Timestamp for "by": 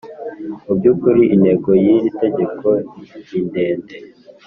0.77-0.85